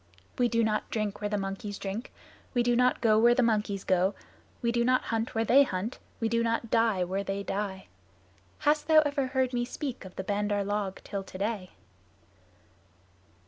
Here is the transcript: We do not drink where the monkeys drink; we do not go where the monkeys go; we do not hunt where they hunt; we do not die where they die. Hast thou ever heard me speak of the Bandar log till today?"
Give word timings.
We 0.39 0.47
do 0.49 0.63
not 0.63 0.89
drink 0.89 1.21
where 1.21 1.29
the 1.29 1.37
monkeys 1.37 1.77
drink; 1.77 2.11
we 2.55 2.63
do 2.63 2.75
not 2.75 3.01
go 3.01 3.19
where 3.19 3.35
the 3.35 3.43
monkeys 3.43 3.83
go; 3.83 4.15
we 4.59 4.71
do 4.71 4.83
not 4.83 5.03
hunt 5.13 5.35
where 5.35 5.45
they 5.45 5.61
hunt; 5.61 5.99
we 6.19 6.27
do 6.27 6.41
not 6.41 6.71
die 6.71 7.03
where 7.03 7.23
they 7.23 7.43
die. 7.43 7.85
Hast 8.61 8.87
thou 8.87 9.01
ever 9.01 9.27
heard 9.27 9.53
me 9.53 9.63
speak 9.63 10.03
of 10.03 10.15
the 10.15 10.23
Bandar 10.23 10.63
log 10.63 11.01
till 11.03 11.21
today?" 11.21 11.73